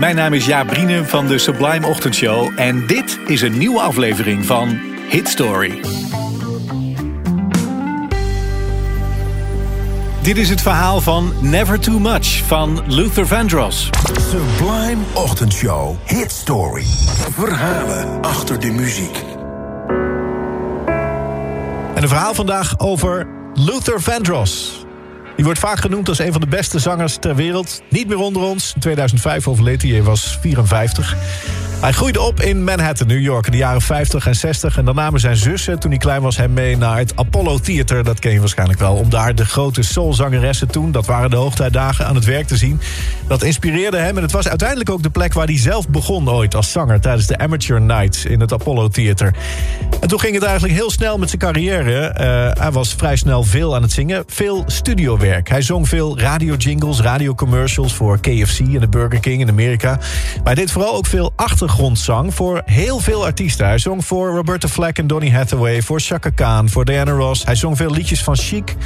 Mijn 0.00 0.16
naam 0.16 0.32
is 0.32 0.46
Jaap 0.46 0.66
Brienen 0.66 1.06
van 1.06 1.26
de 1.26 1.38
Sublime 1.38 1.86
Ochtendshow 1.86 2.52
en 2.56 2.86
dit 2.86 3.18
is 3.26 3.42
een 3.42 3.58
nieuwe 3.58 3.80
aflevering 3.80 4.46
van 4.46 4.80
Hit 5.08 5.28
Story. 5.28 5.80
Dit 10.22 10.36
is 10.36 10.48
het 10.48 10.62
verhaal 10.62 11.00
van 11.00 11.32
Never 11.40 11.80
Too 11.80 11.98
Much 11.98 12.42
van 12.46 12.82
Luther 12.86 13.26
Vandross. 13.26 13.90
Sublime 14.30 15.02
Ochtendshow 15.12 15.96
Hit 16.04 16.32
Story. 16.32 16.84
Verhalen 17.30 18.22
achter 18.22 18.60
de 18.60 18.70
muziek. 18.70 19.24
En 21.94 22.02
een 22.02 22.08
verhaal 22.08 22.34
vandaag 22.34 22.78
over 22.78 23.26
Luther 23.54 24.00
Vandross. 24.00 24.79
Die 25.40 25.48
wordt 25.48 25.64
vaak 25.64 25.80
genoemd 25.80 26.08
als 26.08 26.18
een 26.18 26.32
van 26.32 26.40
de 26.40 26.46
beste 26.46 26.78
zangers 26.78 27.16
ter 27.16 27.34
wereld. 27.34 27.82
Niet 27.88 28.08
meer 28.08 28.18
onder 28.18 28.42
ons. 28.42 28.72
In 28.74 28.80
2005 28.80 29.48
overleed 29.48 29.82
hij, 29.82 29.90
hij 29.90 30.02
was 30.02 30.38
54. 30.40 31.16
Hij 31.80 31.92
groeide 31.92 32.20
op 32.20 32.40
in 32.40 32.64
Manhattan, 32.64 33.06
New 33.06 33.20
York, 33.20 33.46
in 33.46 33.52
de 33.52 33.58
jaren 33.58 33.80
50 33.80 34.26
en 34.26 34.34
60. 34.34 34.78
En 34.78 34.84
dan 34.84 34.94
namen 34.94 35.20
zijn 35.20 35.36
zussen, 35.36 35.78
toen 35.78 35.90
hij 35.90 35.98
klein 35.98 36.22
was, 36.22 36.36
hem 36.36 36.52
mee 36.52 36.76
naar 36.76 36.98
het 36.98 37.16
Apollo 37.16 37.58
Theater. 37.58 38.04
Dat 38.04 38.18
ken 38.18 38.32
je 38.32 38.40
waarschijnlijk 38.40 38.78
wel. 38.78 38.94
Om 38.94 39.10
daar 39.10 39.34
de 39.34 39.44
grote 39.44 39.82
soulzangeressen 39.82 40.68
toen, 40.68 40.92
dat 40.92 41.06
waren 41.06 41.30
de 41.30 41.36
hoogtijdagen, 41.36 42.06
aan 42.06 42.14
het 42.14 42.24
werk 42.24 42.46
te 42.46 42.56
zien. 42.56 42.80
Dat 43.28 43.42
inspireerde 43.42 43.96
hem 43.96 44.16
en 44.16 44.22
het 44.22 44.32
was 44.32 44.48
uiteindelijk 44.48 44.90
ook 44.90 45.02
de 45.02 45.10
plek 45.10 45.32
waar 45.32 45.46
hij 45.46 45.58
zelf 45.58 45.88
begon 45.88 46.30
ooit 46.30 46.54
als 46.54 46.72
zanger. 46.72 47.00
Tijdens 47.00 47.26
de 47.26 47.38
Amateur 47.38 47.80
Nights 47.80 48.24
in 48.24 48.40
het 48.40 48.52
Apollo 48.52 48.88
Theater. 48.88 49.34
En 50.00 50.08
toen 50.08 50.20
ging 50.20 50.34
het 50.34 50.42
eigenlijk 50.42 50.74
heel 50.74 50.90
snel 50.90 51.18
met 51.18 51.28
zijn 51.28 51.40
carrière. 51.40 52.14
Uh, 52.20 52.62
hij 52.62 52.72
was 52.72 52.94
vrij 52.94 53.16
snel 53.16 53.42
veel 53.42 53.74
aan 53.74 53.82
het 53.82 53.92
zingen. 53.92 54.24
Veel 54.26 54.64
studiowerk. 54.66 55.29
Hij 55.42 55.62
zong 55.62 55.88
veel 55.88 56.18
radiojingles, 56.18 57.00
radiocommercials 57.00 57.94
voor 57.94 58.20
KFC 58.20 58.58
en 58.58 58.80
de 58.80 58.88
Burger 58.88 59.20
King 59.20 59.40
in 59.40 59.48
Amerika. 59.48 59.96
Maar 60.34 60.40
hij 60.44 60.54
deed 60.54 60.70
vooral 60.70 60.94
ook 60.94 61.06
veel 61.06 61.32
achter 61.36 61.60
achtergrondzang 61.60 62.34
voor 62.34 62.62
heel 62.64 62.98
veel 62.98 63.24
artiesten. 63.24 63.66
Hij 63.66 63.78
zong 63.78 64.04
voor 64.04 64.34
Roberta 64.34 64.68
Flack 64.68 64.98
en 64.98 65.06
Donny 65.06 65.30
Hathaway, 65.30 65.82
voor 65.82 66.00
Chaka 66.00 66.30
Khan, 66.30 66.68
voor 66.68 66.84
Diana 66.84 67.10
Ross. 67.10 67.44
Hij 67.44 67.54
zong 67.54 67.76
veel 67.76 67.90
liedjes 67.90 68.22
van 68.22 68.36
Chic, 68.36 68.76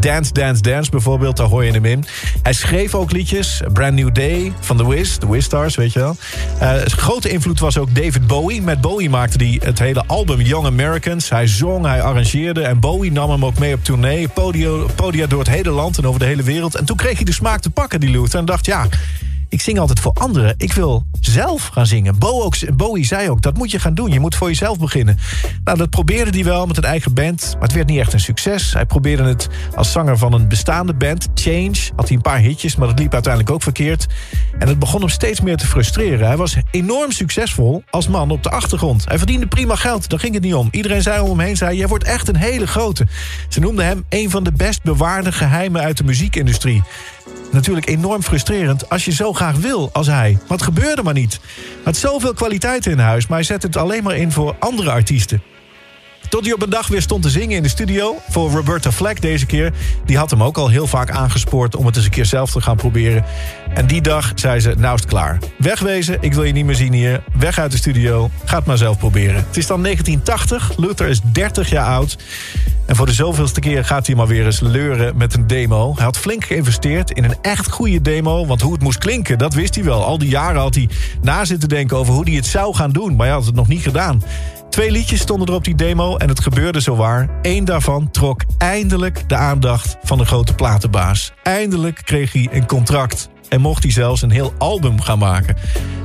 Dance, 0.00 0.32
Dance, 0.32 0.62
Dance 0.62 0.90
bijvoorbeeld, 0.90 1.36
daar 1.36 1.46
hoor 1.46 1.64
je 1.64 1.72
hem 1.72 1.84
in. 1.84 2.04
Hij 2.42 2.52
schreef 2.52 2.94
ook 2.94 3.12
liedjes, 3.12 3.62
Brand 3.72 3.94
New 3.94 4.14
Day 4.14 4.52
van 4.60 4.76
The 4.76 4.88
Wiz, 4.88 5.16
The 5.16 5.30
Wiz 5.30 5.44
Stars, 5.44 5.76
weet 5.76 5.92
je 5.92 5.98
wel. 5.98 6.16
Uh, 6.62 6.72
grote 6.84 7.28
invloed 7.28 7.60
was 7.60 7.78
ook 7.78 7.94
David 7.94 8.26
Bowie. 8.26 8.62
Met 8.62 8.80
Bowie 8.80 9.10
maakte 9.10 9.44
hij 9.44 9.60
het 9.64 9.78
hele 9.78 10.04
album 10.06 10.40
Young 10.40 10.66
Americans. 10.66 11.28
Hij 11.28 11.46
zong, 11.46 11.86
hij 11.86 12.02
arrangeerde 12.02 12.62
en 12.62 12.80
Bowie 12.80 13.12
nam 13.12 13.30
hem 13.30 13.44
ook 13.44 13.58
mee 13.58 13.74
op 13.74 13.84
tournee. 13.84 14.28
Podia 14.94 15.26
door 15.26 15.38
het 15.38 15.48
hele 15.48 15.70
land 15.70 15.87
en 15.96 16.06
over 16.06 16.20
de 16.20 16.26
hele 16.26 16.42
wereld. 16.42 16.74
En 16.74 16.84
toen 16.84 16.96
kreeg 16.96 17.16
hij 17.16 17.24
de 17.24 17.32
smaak 17.32 17.60
te 17.60 17.70
pakken, 17.70 18.00
die 18.00 18.10
Luther, 18.10 18.38
en 18.38 18.44
dacht, 18.44 18.66
ja 18.66 18.86
ik 19.48 19.60
zing 19.60 19.78
altijd 19.78 20.00
voor 20.00 20.12
anderen. 20.12 20.54
Ik 20.56 20.72
wil 20.72 21.06
zelf 21.20 21.66
gaan 21.66 21.86
zingen. 21.86 22.18
Bowie 22.76 23.04
zei 23.04 23.30
ook, 23.30 23.42
dat 23.42 23.56
moet 23.56 23.70
je 23.70 23.78
gaan 23.78 23.94
doen. 23.94 24.12
Je 24.12 24.20
moet 24.20 24.34
voor 24.34 24.48
jezelf 24.48 24.78
beginnen. 24.78 25.18
Nou, 25.64 25.78
dat 25.78 25.90
probeerde 25.90 26.30
hij 26.30 26.44
wel 26.44 26.66
met 26.66 26.76
een 26.76 26.84
eigen 26.84 27.14
band. 27.14 27.52
Maar 27.52 27.62
het 27.62 27.72
werd 27.72 27.88
niet 27.88 27.98
echt 27.98 28.12
een 28.12 28.20
succes. 28.20 28.72
Hij 28.72 28.86
probeerde 28.86 29.22
het 29.22 29.48
als 29.74 29.92
zanger 29.92 30.18
van 30.18 30.32
een 30.32 30.48
bestaande 30.48 30.94
band. 30.94 31.28
Change, 31.34 31.76
had 31.96 32.08
hij 32.08 32.16
een 32.16 32.22
paar 32.22 32.38
hitjes, 32.38 32.76
maar 32.76 32.88
dat 32.88 32.98
liep 32.98 33.12
uiteindelijk 33.12 33.54
ook 33.54 33.62
verkeerd. 33.62 34.06
En 34.58 34.68
het 34.68 34.78
begon 34.78 35.00
hem 35.00 35.08
steeds 35.08 35.40
meer 35.40 35.56
te 35.56 35.66
frustreren. 35.66 36.26
Hij 36.26 36.36
was 36.36 36.56
enorm 36.70 37.10
succesvol 37.10 37.82
als 37.90 38.08
man 38.08 38.30
op 38.30 38.42
de 38.42 38.50
achtergrond. 38.50 39.04
Hij 39.04 39.18
verdiende 39.18 39.46
prima 39.46 39.74
geld, 39.74 40.08
daar 40.08 40.18
ging 40.18 40.34
het 40.34 40.42
niet 40.42 40.54
om. 40.54 40.68
Iedereen 40.70 41.02
zei 41.02 41.20
om 41.20 41.28
hem 41.28 41.40
heen, 41.40 41.56
zei, 41.56 41.76
jij 41.76 41.88
wordt 41.88 42.04
echt 42.04 42.28
een 42.28 42.36
hele 42.36 42.66
grote. 42.66 43.06
Ze 43.48 43.60
noemden 43.60 43.84
hem 43.84 44.04
een 44.08 44.30
van 44.30 44.44
de 44.44 44.52
best 44.52 44.82
bewaarde 44.82 45.32
geheimen 45.32 45.82
uit 45.82 45.96
de 45.96 46.04
muziekindustrie. 46.04 46.82
Natuurlijk 47.50 47.88
enorm 47.88 48.22
frustrerend 48.22 48.90
als 48.90 49.04
je 49.04 49.12
zo 49.12 49.32
graag 49.32 49.56
wil 49.56 49.90
als 49.92 50.06
hij. 50.06 50.38
Wat 50.46 50.62
gebeurde 50.62 51.02
maar 51.02 51.14
niet. 51.14 51.40
Had 51.84 51.96
zoveel 51.96 52.34
kwaliteit 52.34 52.86
in 52.86 52.98
huis, 52.98 53.26
maar 53.26 53.38
hij 53.38 53.46
zette 53.46 53.66
het 53.66 53.76
alleen 53.76 54.02
maar 54.02 54.16
in 54.16 54.32
voor 54.32 54.56
andere 54.58 54.90
artiesten. 54.90 55.42
Tot 56.28 56.44
hij 56.44 56.52
op 56.52 56.62
een 56.62 56.70
dag 56.70 56.88
weer 56.88 57.02
stond 57.02 57.22
te 57.22 57.30
zingen 57.30 57.56
in 57.56 57.62
de 57.62 57.68
studio. 57.68 58.16
Voor 58.28 58.50
Roberta 58.50 58.92
Flack 58.92 59.20
deze 59.20 59.46
keer. 59.46 59.72
Die 60.04 60.16
had 60.16 60.30
hem 60.30 60.42
ook 60.42 60.58
al 60.58 60.68
heel 60.68 60.86
vaak 60.86 61.10
aangespoord 61.10 61.76
om 61.76 61.86
het 61.86 61.96
eens 61.96 62.04
een 62.04 62.10
keer 62.10 62.26
zelf 62.26 62.50
te 62.50 62.60
gaan 62.60 62.76
proberen. 62.76 63.24
En 63.74 63.86
die 63.86 64.02
dag 64.02 64.32
zei 64.34 64.60
ze, 64.60 64.74
nou 64.78 64.94
is 64.94 65.00
het 65.00 65.10
klaar. 65.10 65.38
Wegwezen, 65.58 66.18
ik 66.20 66.34
wil 66.34 66.44
je 66.44 66.52
niet 66.52 66.64
meer 66.64 66.74
zien 66.74 66.92
hier. 66.92 67.22
Weg 67.38 67.58
uit 67.58 67.70
de 67.70 67.76
studio, 67.76 68.30
ga 68.44 68.56
het 68.56 68.66
maar 68.66 68.78
zelf 68.78 68.98
proberen. 68.98 69.34
Het 69.34 69.56
is 69.56 69.66
dan 69.66 69.82
1980, 69.82 70.76
Luther 70.76 71.08
is 71.08 71.20
30 71.32 71.70
jaar 71.70 71.86
oud. 71.86 72.16
En 72.86 72.96
voor 72.96 73.06
de 73.06 73.12
zoveelste 73.12 73.60
keer 73.60 73.84
gaat 73.84 74.06
hij 74.06 74.16
maar 74.16 74.26
weer 74.26 74.44
eens 74.44 74.60
leuren 74.60 75.16
met 75.16 75.34
een 75.34 75.46
demo. 75.46 75.94
Hij 75.94 76.04
had 76.04 76.18
flink 76.18 76.44
geïnvesteerd 76.44 77.10
in 77.10 77.24
een 77.24 77.36
echt 77.42 77.70
goede 77.70 78.02
demo. 78.02 78.46
Want 78.46 78.60
hoe 78.60 78.72
het 78.72 78.82
moest 78.82 78.98
klinken, 78.98 79.38
dat 79.38 79.54
wist 79.54 79.74
hij 79.74 79.84
wel. 79.84 80.04
Al 80.04 80.18
die 80.18 80.28
jaren 80.28 80.60
had 80.60 80.74
hij 80.74 80.88
na 81.22 81.44
zitten 81.44 81.68
denken 81.68 81.96
over 81.96 82.14
hoe 82.14 82.24
hij 82.24 82.34
het 82.34 82.46
zou 82.46 82.74
gaan 82.74 82.90
doen. 82.90 83.16
Maar 83.16 83.26
hij 83.26 83.34
had 83.34 83.46
het 83.46 83.54
nog 83.54 83.68
niet 83.68 83.82
gedaan. 83.82 84.22
Twee 84.70 84.90
liedjes 84.90 85.20
stonden 85.20 85.48
er 85.48 85.54
op 85.54 85.64
die 85.64 85.74
demo 85.74 86.16
en 86.16 86.28
het 86.28 86.40
gebeurde 86.40 86.80
zowaar. 86.80 87.28
Eén 87.42 87.64
daarvan 87.64 88.10
trok 88.10 88.42
eindelijk 88.58 89.28
de 89.28 89.36
aandacht 89.36 89.96
van 90.02 90.18
de 90.18 90.24
grote 90.24 90.54
platenbaas. 90.54 91.32
Eindelijk 91.42 92.00
kreeg 92.04 92.32
hij 92.32 92.48
een 92.52 92.66
contract 92.66 93.28
en 93.48 93.60
mocht 93.60 93.82
hij 93.82 93.92
zelfs 93.92 94.22
een 94.22 94.30
heel 94.30 94.54
album 94.58 95.00
gaan 95.00 95.18
maken. 95.18 95.56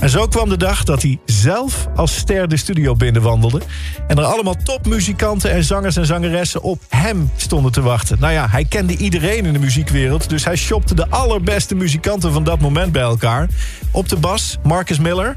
En 0.00 0.10
zo 0.10 0.26
kwam 0.26 0.48
de 0.48 0.56
dag 0.56 0.84
dat 0.84 1.02
hij 1.02 1.18
zelf 1.24 1.86
als 1.94 2.16
ster 2.16 2.48
de 2.48 2.56
studio 2.56 2.94
binnenwandelde... 2.94 3.60
en 4.06 4.18
er 4.18 4.24
allemaal 4.24 4.56
topmuzikanten 4.64 5.50
en 5.50 5.64
zangers 5.64 5.96
en 5.96 6.06
zangeressen 6.06 6.62
op 6.62 6.82
hem 6.88 7.30
stonden 7.36 7.72
te 7.72 7.82
wachten. 7.82 8.16
Nou 8.20 8.32
ja, 8.32 8.48
hij 8.48 8.64
kende 8.64 8.96
iedereen 8.96 9.44
in 9.46 9.52
de 9.52 9.58
muziekwereld... 9.58 10.28
dus 10.28 10.44
hij 10.44 10.56
shopte 10.56 10.94
de 10.94 11.08
allerbeste 11.08 11.74
muzikanten 11.74 12.32
van 12.32 12.44
dat 12.44 12.60
moment 12.60 12.92
bij 12.92 13.02
elkaar. 13.02 13.48
Op 13.90 14.08
de 14.08 14.16
bas 14.16 14.58
Marcus 14.62 14.98
Miller... 14.98 15.36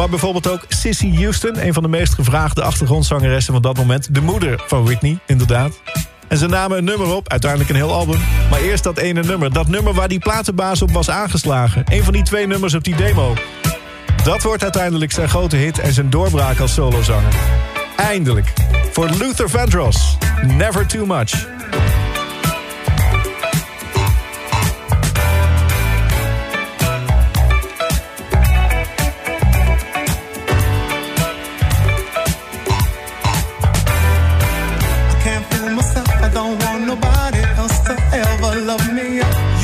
Maar 0.00 0.08
bijvoorbeeld 0.08 0.48
ook 0.48 0.64
Sissy 0.68 1.14
Houston, 1.14 1.66
een 1.66 1.72
van 1.72 1.82
de 1.82 1.88
meest 1.88 2.14
gevraagde 2.14 2.62
achtergrondzangeressen 2.62 3.52
van 3.52 3.62
dat 3.62 3.76
moment. 3.76 4.14
De 4.14 4.20
moeder 4.20 4.62
van 4.66 4.84
Whitney, 4.84 5.18
inderdaad. 5.26 5.80
En 6.28 6.38
ze 6.38 6.46
namen 6.46 6.78
een 6.78 6.84
nummer 6.84 7.14
op, 7.14 7.28
uiteindelijk 7.28 7.70
een 7.70 7.76
heel 7.76 7.92
album. 7.92 8.20
Maar 8.50 8.60
eerst 8.60 8.84
dat 8.84 8.98
ene 8.98 9.22
nummer. 9.22 9.52
Dat 9.52 9.68
nummer 9.68 9.94
waar 9.94 10.08
die 10.08 10.18
platenbaas 10.18 10.82
op 10.82 10.90
was 10.90 11.10
aangeslagen. 11.10 11.84
Een 11.88 12.04
van 12.04 12.12
die 12.12 12.22
twee 12.22 12.46
nummers 12.46 12.74
op 12.74 12.84
die 12.84 12.96
demo. 12.96 13.34
Dat 14.24 14.42
wordt 14.42 14.62
uiteindelijk 14.62 15.12
zijn 15.12 15.28
grote 15.28 15.56
hit 15.56 15.78
en 15.78 15.92
zijn 15.92 16.10
doorbraak 16.10 16.60
als 16.60 16.74
solozanger. 16.74 17.34
Eindelijk. 17.96 18.52
Voor 18.92 19.08
Luther 19.18 19.50
Vandross. 19.50 20.16
Never 20.46 20.86
Too 20.86 21.06
Much. 21.06 21.46
don't 36.32 36.56
want 36.64 36.86
nobody 36.86 37.42
else 37.60 37.78
to 37.88 37.94
ever 38.12 38.52
love 38.70 38.86
me. 38.92 39.08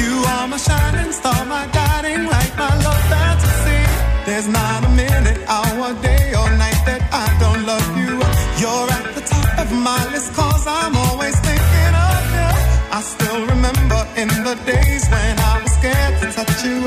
You 0.00 0.12
are 0.34 0.48
my 0.48 0.56
shining 0.56 1.12
star, 1.12 1.44
my 1.46 1.66
guiding 1.72 2.24
light, 2.26 2.52
my 2.56 2.72
love 2.84 3.02
fantasy. 3.12 3.80
There's 4.26 4.48
not 4.48 4.84
a 4.84 4.90
minute, 4.90 5.38
hour, 5.46 5.94
day, 6.02 6.24
or 6.40 6.48
night 6.64 6.80
that 6.88 7.02
I 7.12 7.26
don't 7.42 7.62
love 7.72 7.88
you. 8.02 8.14
You're 8.62 8.88
at 8.98 9.06
the 9.14 9.22
top 9.22 9.58
of 9.62 9.68
my 9.72 10.02
list, 10.12 10.32
cause 10.34 10.66
I'm 10.66 10.96
always 10.96 11.36
thinking 11.48 11.94
of 12.10 12.24
you. 12.38 12.50
I 12.98 13.00
still 13.14 13.40
remember 13.52 14.00
in 14.22 14.28
the 14.48 14.54
days 14.66 15.04
when 15.12 15.34
I 15.50 15.62
was 15.62 15.72
scared 15.78 16.14
to 16.20 16.26
touch 16.36 16.64
you. 16.64 16.78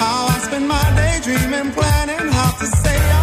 How 0.00 0.26
I 0.34 0.36
spent 0.46 0.66
my 0.66 0.86
day 0.96 1.14
dreaming, 1.26 1.72
planning 1.72 2.28
how 2.32 2.50
to 2.60 2.66
say 2.66 3.15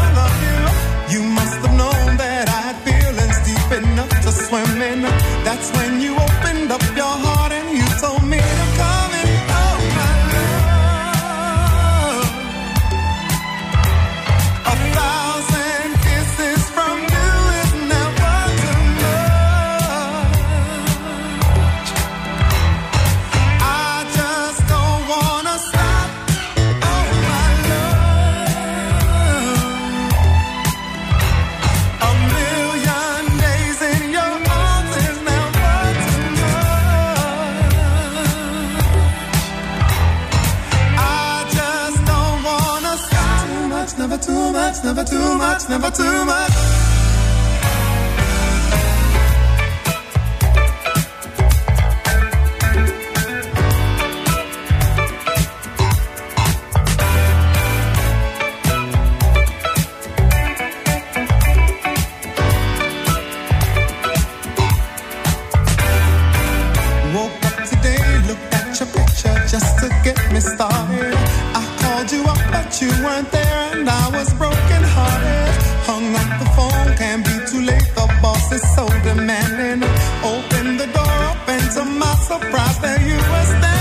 That's 5.43 5.71
when 5.71 6.01
you 6.01 6.13
open. 6.15 6.42
never 44.95 45.09
too 45.09 45.37
much, 45.37 45.69
never 45.69 45.89
too 45.89 46.25
much. 46.25 46.82
started. 75.03 75.51
Hung 75.89 76.15
up 76.21 76.29
the 76.41 76.47
phone, 76.55 76.89
can't 76.97 77.23
be 77.25 77.35
too 77.49 77.61
late. 77.69 77.89
The 77.95 78.05
boss 78.21 78.51
is 78.51 78.63
so 78.75 78.85
demanding. 79.07 79.83
Open 80.33 80.77
the 80.77 80.87
door 80.97 81.17
up, 81.31 81.49
and 81.55 81.65
to 81.75 81.83
my 81.85 82.13
surprise, 82.29 82.79
there 82.79 83.01
you 83.09 83.17
were 83.31 83.45
standing. 83.45 83.72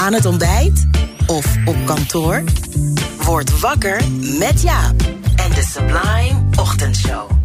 Aan 0.00 0.12
het 0.12 0.26
ontbijt 0.26 0.86
of 1.26 1.56
op 1.64 1.76
kantoor? 1.84 2.42
Word 3.24 3.60
wakker 3.60 4.02
met 4.38 4.62
Jaap 4.62 5.00
en 5.36 5.50
de 5.50 5.62
Sublime 5.72 6.40
Ochtendshow. 6.56 7.39